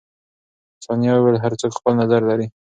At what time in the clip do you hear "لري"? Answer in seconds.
2.29-2.47